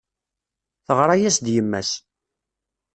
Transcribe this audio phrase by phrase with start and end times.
[0.85, 1.91] Teɣra-as-d yemma-s.